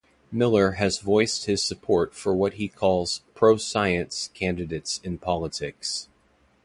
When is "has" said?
0.71-0.97